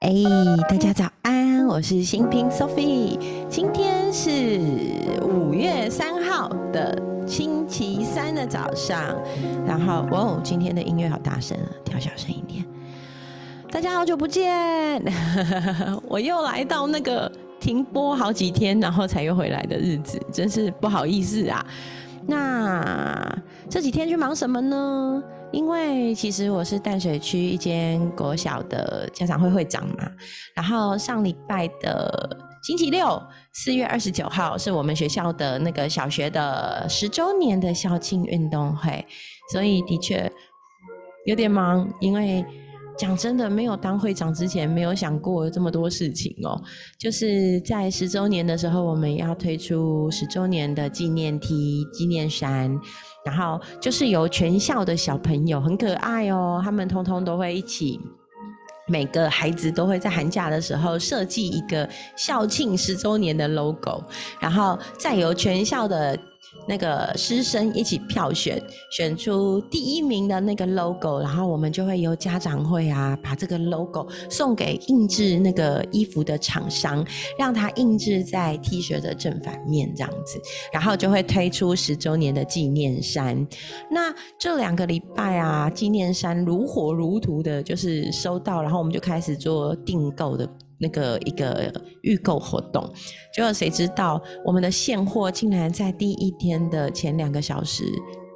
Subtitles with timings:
[0.00, 0.12] 哎，
[0.68, 3.18] 大家早安，我是新平 Sophie。
[3.48, 4.60] 今天是
[5.22, 9.16] 五月三号的星期三的早上，
[9.66, 12.62] 然后哇，今天的音乐好大声啊，调小声一点。
[13.70, 15.02] 大家好久不见，
[16.06, 21.64] 我又来到那个停播好几天，然后才又回来的日子，真是不好意思啊。
[22.26, 23.34] 那
[23.68, 25.22] 这几天去忙什么呢？
[25.52, 30.10] 因为其实我是淡水区一间国小的家长会会长嘛，
[30.54, 33.20] 然后上礼拜的星期六，
[33.52, 39.04] 四月二十九号是我们学校的那个小学的十周年的校庆运动会，
[39.52, 40.30] 所以的确
[41.26, 42.44] 有点忙，因为。
[43.00, 46.60] 讲真的，没有当会长之前，没有想过这么多事情哦。
[46.98, 52.78] 就是在十周年的时候，我们要推出十周年的纪念 T、纪念衫，
[53.24, 57.98] 然后就是由全校的小朋友很可爱哦，他们通通都会一起，
[58.86, 64.04] 每个孩子都会在寒假的时候设计一个校庆十周年的 logo，
[64.38, 66.18] 然后再由全校的。
[66.66, 77.04] 那个师生一起票选，选出第一名的那个 logo，然后我们就会由家长会啊，把这个 logo 送给印制那个衣服的厂商，
[77.38, 80.40] 让他印制在 T 恤的正反面这样子，
[80.72, 83.46] 然后就会推出十周年的纪念衫。
[83.90, 90.48] 那这两个礼拜啊，纪念衫如火如荼的，就是收到，然后我们就开始做订购的。
[90.80, 92.90] 那个一个预购活动，
[93.34, 97.84] 结果谁知道我们的现货竟然在第一天的前两个小时。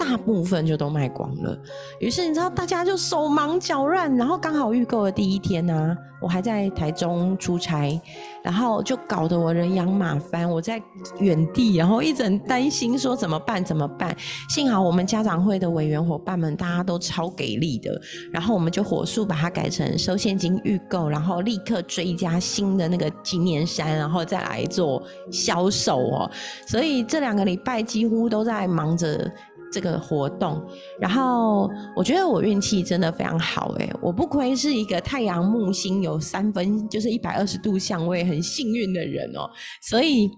[0.00, 1.54] 大部分就都卖光了，
[1.98, 8.00] 于是你知道大家就手忙脚乱，然后刚好预购的第一天呢，我还在台中出差，
[8.42, 10.82] 然后就搞得我人仰马翻，我在
[11.18, 14.16] 原地，然后一直担心说怎么办怎么办？
[14.48, 18.00] 幸好我们家长会的委员伙伴们大家都超给力的，
[18.32, 26.30] 然后我们就火速把它改成收现金预购，然后立刻追加新的那个纪念衫，然后再来做销售哦。
[26.66, 29.30] 所以这两个礼拜几乎都在忙着。
[29.72, 30.60] 这个活动，
[30.98, 39.48] 然后我觉得我运气真的非常好诶，我不亏是一个太阳木星有三分就是一百二十度相位很幸运的人哦，
[39.82, 40.28] 所以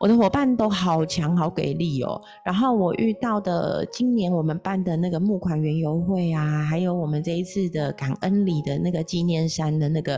[0.00, 2.20] 我的伙伴都好强好给力哦。
[2.44, 10.16] 然后我遇到的今年我们办的那个募款园游会啊，还有我们这一次的感恩礼的那个纪念衫的那个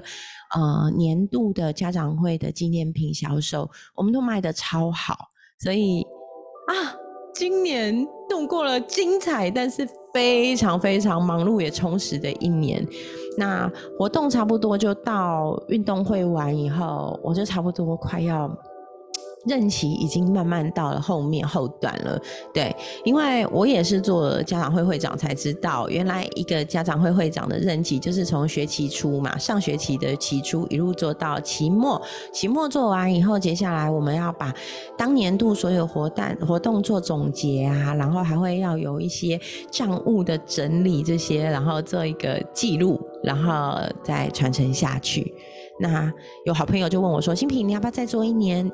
[0.55, 5.17] 呃年度的家长会的纪念品销售，我们都卖的超好，
[5.59, 6.03] 所以
[6.69, 7.06] 啊。
[7.39, 12.83] 今年度过了精彩，但是非常非常忙碌也充实的一年。
[13.37, 18.51] 那活动差不多就到运动会完以后，我就差不多快要。
[19.47, 22.21] 任期已经慢慢到了后面后段了，
[22.53, 22.75] 对，
[23.05, 32.01] 因为我也是做家长会会长才知道，原来一个家长会会长的任期就是从学期初嘛，上学期的期初一路做到期末，
[32.33, 34.53] 期末做完以后，接下来我们要把
[34.99, 39.41] 当年度所有活动活动做总结啊，然后还会要有一些
[39.71, 45.35] 账务的整理这些，然后做一个记录，然后再传承下去。
[45.79, 46.11] 那
[46.47, 48.71] 有好朋友就问我说：“新平，你要不要再做一年？”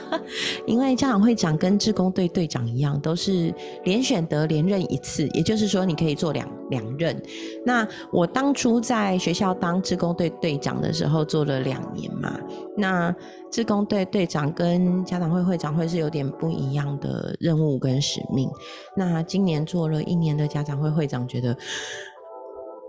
[0.66, 7.18] 因为家长会长跟志工队队长一样，都是连选得连任一次，也就是说你可以做两两任。
[7.64, 12.38] 那我当初在学校当志工队队长的时候做了两年嘛。
[12.76, 13.14] 那
[13.50, 18.50] 志工队队长跟家长会会长会是有点不一样的任务跟使命。
[18.94, 21.56] 那今年做了一年的家长会会长，觉得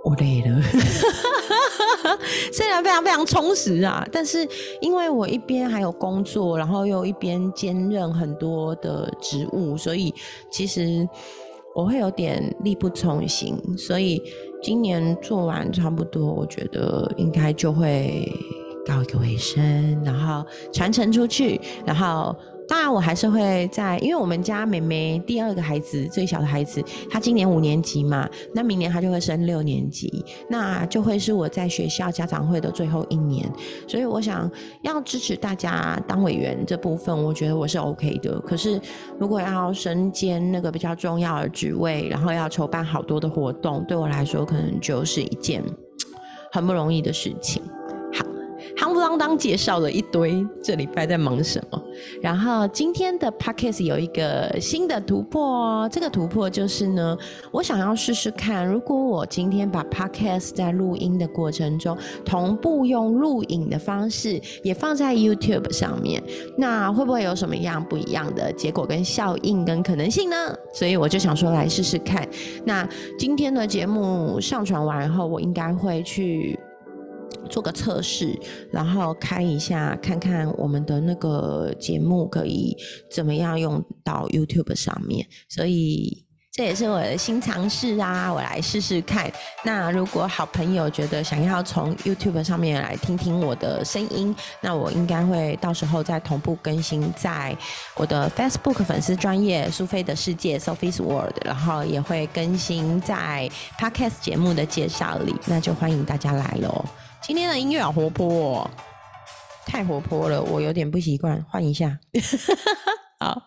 [0.03, 0.61] 我累了。
[2.51, 4.47] 虽然非常非常充实啊，但是
[4.81, 10.13] 因为我一边还有工作，然后又一边兼任很多的职务，所以
[10.49, 11.07] 其实
[11.75, 13.57] 我会有点力不从心。
[13.77, 14.21] 所以
[14.63, 18.31] 今年做完差不多，我觉得应该就会
[18.85, 22.35] 告一个尾声，然后传承出去，然后。
[22.69, 33.51] 当然，我还是会在，因为我们家妹妹第二个孩子最小的孩子，她今年五年级嘛，那明年她就会升六年级，那就会是我在学校家长会的最后一年，
[33.87, 34.49] 所以我想
[34.83, 38.39] 要支持大家当委员这部分，我觉得我是 OK 的。
[38.41, 38.79] 可是
[39.19, 45.63] 如果要身兼那个比较重要的职位，然后要筹办好多的活动，对我来说可能就是一件
[46.51, 47.63] 很不容易的事情。
[48.79, 51.83] 夯不啷当介绍了一堆这礼拜在忙什么。
[52.21, 57.17] 然后今天的 podcast 有一个新的突破哦，这个突破就是呢，
[57.51, 66.23] 我想要试试看，如果我今天把 podcast 在录音的过程中同步用录影的方式也放在 YouTube 上面，
[66.57, 70.37] 那会不会有什么样不一样的结果跟效应跟可能性呢？
[70.73, 72.25] 所以我就想说来试试看。
[72.63, 72.87] 那
[73.17, 76.57] 今天的节目上传完后，我应该会去。
[77.49, 78.39] 做个测试，
[78.71, 82.77] 然后开一下，看看我们的那个节目可以
[83.11, 85.27] 怎么样用到 YouTube 上面。
[85.49, 89.31] 所以这也是我的新尝试啊，我来试试看。
[89.63, 97.55] 那如果好朋友觉得想要从 YouTube 上面来听听我的声音，那我应该会到时候再同步更新在
[97.95, 103.49] 我的 Facebook 粉丝专业苏菲的世界 Sophie's World，然后也会更新在
[103.79, 105.33] Podcast 节目的介绍里。
[105.45, 106.83] 那就欢迎大家来喽。
[107.21, 108.71] 今天的音乐好活泼，哦
[109.65, 111.99] 太活泼了，我有点不习惯，换一下。
[113.19, 113.43] 好，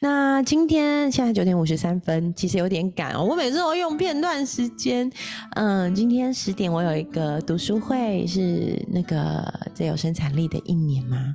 [0.00, 3.22] 那今天现在九点五十三分，其实有点赶哦。
[3.22, 5.10] 我每次都用片段时间，
[5.56, 11.34] 嗯，今天十点我有一个读书会，是那个最有生产力的一年吗？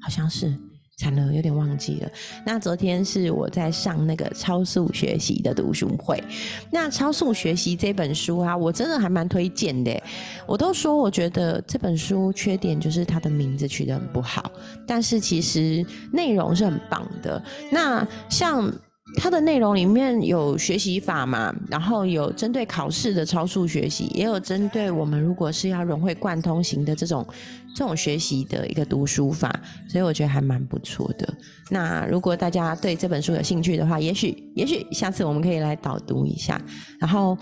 [0.00, 0.56] 好像是。
[0.96, 2.10] 惨了，有点忘记了。
[2.44, 6.22] 那昨天是我在上那个超速学习的读书会。
[6.70, 10.02] 那超速学习这本书啊，我真的还蛮推荐的。
[10.46, 14.50] 我都说我觉得这本书缺点就是它的名字取得很不好，
[14.86, 17.42] 但是其实内容是很棒的。
[17.70, 18.72] 那像。
[19.16, 27.26] 它的内容里面有学习法嘛，然后有针对考试的超速学习，也有针对我们如果是要融会贯通型的这种
[27.74, 29.50] 这种学习的一个读书法，
[29.88, 31.26] 所以我觉得还蛮不错的。
[31.70, 36.60] 那如果大家对这本书有兴趣的话，也许也许下次我们可以来导读一下。
[37.00, 37.36] 然后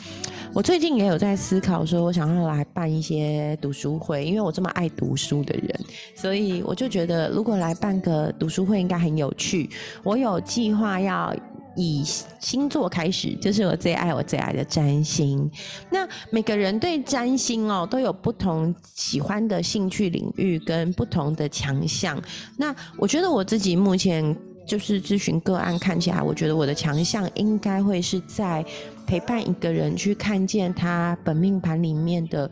[0.55, 5.81] 我最近也有在思考说，我想要来办一些读书会，因为我这么爱读书的人，
[6.15, 9.69] 所以我就觉得如果来办个读书会应该很有趣。
[10.05, 11.35] 我有计划要。
[11.77, 12.05] 以
[12.39, 15.51] 星座开始，就是我最爱我最爱的占星。
[15.91, 22.21] 那每个人对占星哦都有不同喜欢的兴趣领域跟不同的强项。
[22.57, 24.37] 那我觉得我自己目前
[24.67, 28.65] 就是咨询个案看起来，我觉得我的强项应该会是在
[29.07, 32.51] 陪伴一个人去看见他本命盘里面的。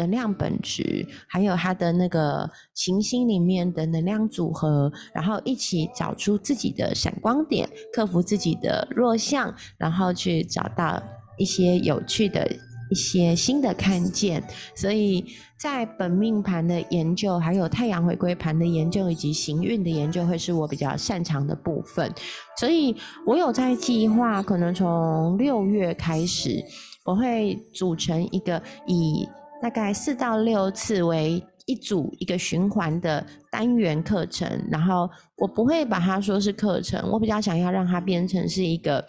[0.00, 11.02] 能量本质，还有他的那个行星里面的能量组合，然后一起找出自己的闪光点，克服自己的弱项，然后去找到
[11.36, 12.50] 一些有趣的
[12.90, 14.42] 一些新的看见。
[14.74, 15.26] 所以
[15.58, 22.10] 在本命盘的研究，还有太阳回归盘的研究，以及行运的研究，会是我比较擅长的部分。
[22.58, 26.64] 所以我有在计划，可能从六月开始，
[27.04, 29.28] 我会组成一个以。
[29.62, 39.06] 大概四到六次为一组一个循环的单元课程，然后我不会把它说是课程，我比较想要让它变成是一个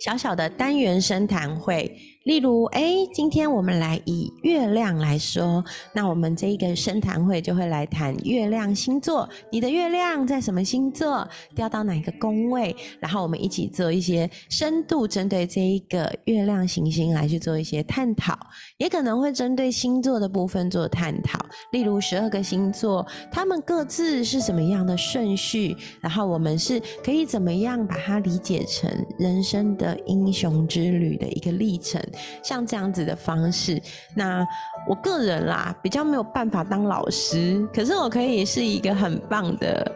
[0.00, 1.90] 小小的单元生谈会。
[2.24, 9.28] 例如，哎，今天我们来以月亮来说，那我们这一个深谈会就会来谈月亮星座。
[9.48, 11.26] 你的月亮在什么星座？
[11.54, 12.74] 掉到哪个宫位？
[12.98, 18.36] 然后我们一起做一些深度针对这一个月亮行星来去做一些探讨，
[18.78, 21.38] 也可能会针对星座的部分做探讨。
[21.70, 25.76] 例如，十二个星座，他们各自是什么样的顺序？
[26.00, 32.02] 然后我们是可以怎么样把它理解成人生的的英雄之旅的一个历程？
[32.42, 33.80] 像这样子的方式，
[34.14, 34.44] 那
[34.88, 39.92] 我个人啦比较没有办法当老师，可是我可以是一个很棒的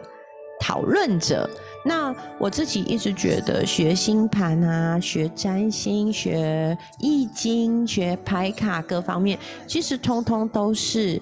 [0.59, 1.49] 讨论者。
[1.83, 11.19] 那我自己一直觉得学星盘啊、学占星、学易经、学牌卡各方面，其实通通都是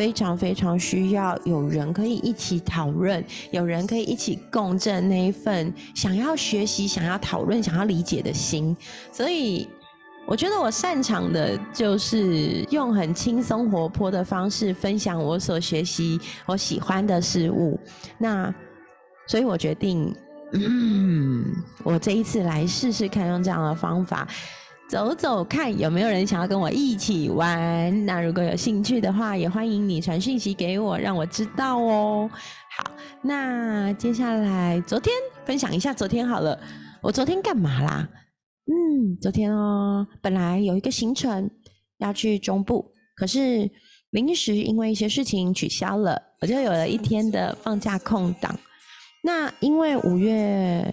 [0.00, 8.74] 非常非常需要有人可以一起讨论，有人可以一起共振那一份想要学习、想要讨论、想要理解的心，
[9.12, 9.68] 所以。
[10.26, 17.76] 我觉得我擅长的就是用很轻松活泼的方式分享我所学习、我喜欢的事物。
[18.16, 18.54] 那
[19.26, 20.14] 所以我决定，
[20.52, 21.44] 嗯，
[21.82, 24.28] 我这一次来试试看用这样的方法
[24.90, 28.04] 走走看，有没有人想要跟我一起玩？
[28.04, 32.28] 那如果有兴趣的话，也欢迎你传讯息给我，让我知道哦。
[32.76, 32.90] 好，
[33.22, 36.58] 那接下来昨天分享一下昨天好了，
[37.00, 38.08] 我昨天干嘛啦？
[38.66, 41.48] 嗯，昨天哦，本来有一个行程
[41.98, 43.70] 要去中部，可是
[44.10, 48.58] 临时因为一些事情取消了，我就有了一天的放假空档。
[49.22, 50.92] 那因为五月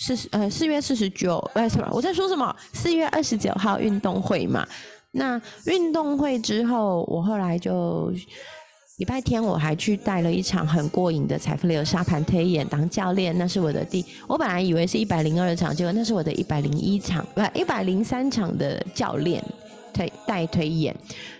[0.00, 1.86] 四十呃四月四十九，哎什么？
[1.92, 2.56] 我在说什么？
[2.72, 4.66] 四月二十九号运动会嘛。
[5.12, 8.10] 那运动会之后，我后来就
[8.96, 19.44] 礼拜天我还去带了一场很过瘾的财富流沙盘推演当教练，那是我的第，我本来以为是一百零二场，结果那是我的一百零一场，不一百零三场的教练
[19.92, 20.96] 推带推演。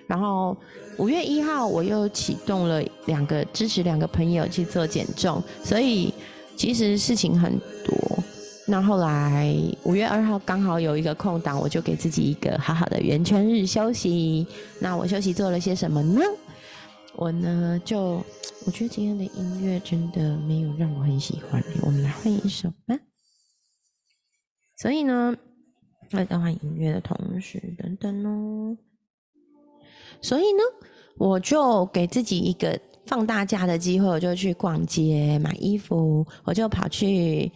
[0.06, 0.54] 然后
[0.98, 6.12] 五月一号我又启动了两个支持两个朋友去做减重，所以
[6.56, 8.09] 其实事情很多。
[8.70, 14.46] 那后来五月二号刚好有一个空档，我就给自己一个好好的圆圈日休息。
[14.78, 16.20] 那我休息做了些什么呢？
[17.16, 18.24] 我呢就
[18.64, 22.96] 我觉得今天的音乐真的没有让我很喜欢，我们来换一首吧。
[24.76, 25.36] 所以呢，
[26.08, 28.76] 在换音乐的同时，等等哦。
[30.22, 30.62] 所以呢，
[31.18, 37.50] 我就给自己一个放大假的机会，我就去逛街买衣服，我就跑去。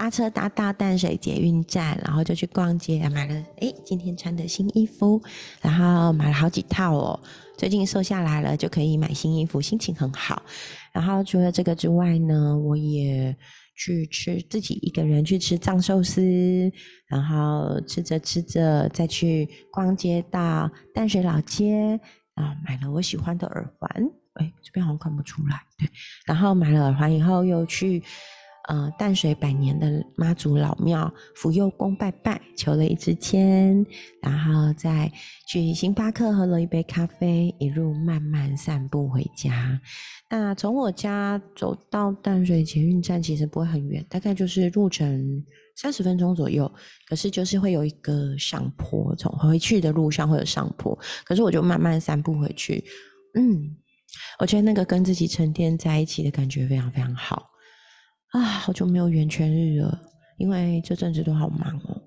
[0.00, 5.22] 搭车搭到淡水捷运站，然后就去逛街，买了哎今天穿的新衣服，
[5.60, 7.20] 然后买了好几套哦。
[7.58, 10.42] 最近瘦下来了，就可以买新衣服，心情很好。
[10.94, 13.36] 然后除了这个之外呢，我也
[13.76, 16.22] 去吃自己一个人去吃藏寿司，
[17.06, 22.00] 然后吃着吃着再去逛街到淡水老街，
[22.36, 23.90] 啊买了我喜欢的耳环，
[24.36, 25.86] 哎这边好像看不出来，对，
[26.24, 28.02] 然后买了耳环以后又去。
[28.70, 33.84] 呃，淡水百年的妈祖老庙福佑宫拜拜，求了一支签，
[34.22, 35.10] 然后再
[35.48, 39.80] 去星巴克喝了一杯咖啡，一路慢慢散步回家。
[40.30, 46.72] 那从我家走到淡水捷运站其实不会很远，大概就是路程三十分钟左右。
[47.08, 52.84] 可是就是会有一个上坡，从回去的路上会有上坡，可是我就慢慢散步回去。
[53.34, 53.76] 嗯，
[54.38, 57.50] 我觉得那个跟自己沉淀在一起的感觉非常非常好。
[58.30, 60.00] 啊，好久没有圆圈日了，
[60.38, 62.00] 因为这阵子都好忙哦，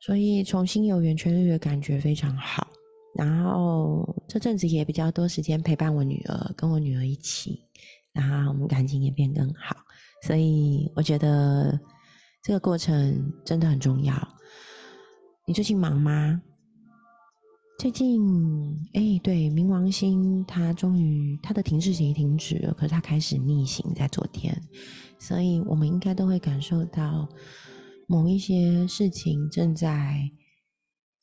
[0.00, 2.66] 所以重新有圆圈日的感觉非常好。
[3.14, 7.66] 然后这阵子也比较多时间陪伴我女儿，跟我女儿一起，
[8.12, 9.76] 然后我们感情也变更好。
[10.24, 11.78] 所以我觉得
[12.42, 14.14] 这个过程真的很重要。
[15.46, 16.40] 你最近忙吗？
[17.82, 18.22] 最近，
[18.92, 24.56] 哎，对，冥王星它终于它的停滞期停止了，可是它开始逆行在昨天，
[25.18, 27.28] 所以我们应该都会感受到
[28.06, 30.16] 某一些事情正在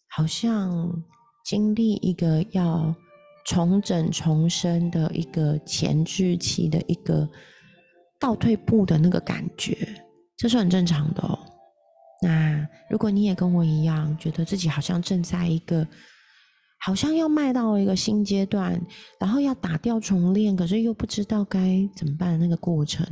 [0.09, 1.01] 好像
[1.45, 2.93] 经历一个要
[3.45, 7.25] 重整重生的一个前置期的一个
[8.19, 9.77] 倒退步的那个感觉，
[10.35, 11.39] 这是很正常的哦。
[12.21, 15.87] 那如果你也跟我一样，觉得自己好像正在一个
[16.79, 18.81] 好像要迈到一个新阶段，
[19.19, 23.05] 然后要打掉重练，可是又不知道该怎么办那个过程。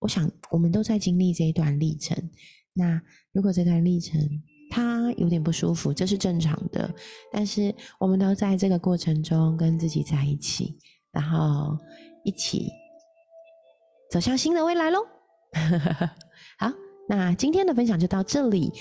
[0.00, 2.16] 我想我们都在经历这一段历程。
[2.74, 3.00] 那
[3.32, 4.20] 如果这段历程
[4.70, 6.92] 它有点不舒服，这是正常的。
[7.30, 10.76] 但是我们都在这个过程中跟自己在一起，
[11.12, 11.78] 然后
[12.24, 12.70] 一起
[14.10, 14.98] 走向新的未来喽。
[16.58, 16.72] 好，
[17.08, 18.72] 那今天的分享就到这里。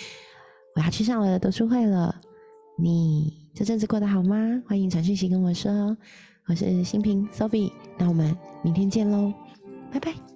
[0.75, 2.15] 我要去上我的读书会了。
[2.79, 3.40] 你？
[3.53, 4.63] 这阵子过得好吗？
[4.65, 5.96] 欢迎传讯息跟我说，
[6.48, 9.34] 我是新平 Sophie，那我们明天见喽，
[9.91, 10.30] 拜拜。